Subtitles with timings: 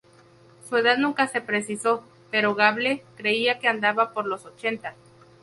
[0.67, 4.95] Su edad nunca se precisó, pero Gable creía que andaba por los ochenta.